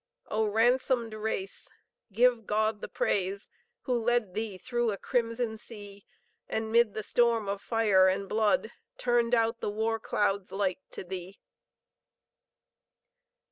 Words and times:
O 0.29 0.45
ransomed 0.47 1.13
race! 1.13 1.69
give 2.11 2.47
God 2.47 2.81
the 2.81 2.87
praise, 2.87 3.51
Who 3.81 3.93
led 3.93 4.33
thee 4.33 4.57
through 4.57 4.89
a 4.89 4.97
crimson 4.97 5.57
sea, 5.57 6.07
And 6.49 6.71
'mid 6.71 6.95
the 6.95 7.03
storm 7.03 7.47
of 7.47 7.61
fire 7.61 8.07
and 8.07 8.27
blood, 8.27 8.71
Turned 8.97 9.35
out 9.35 9.59
the 9.59 9.69
war 9.69 9.99
cloud's 9.99 10.51
light 10.51 10.79
to 10.89 11.03
thee. 11.03 11.39